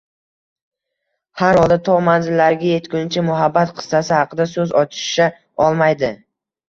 Harholda 1.41 1.77
to 1.89 1.99
manzillariga 2.07 2.71
etguncha 2.77 3.25
muhabbat 3.29 3.75
qissasi 3.83 4.17
haqida 4.17 4.49
so`z 4.55 4.67
ochisha 4.85 5.29
olmaydi 5.67 6.11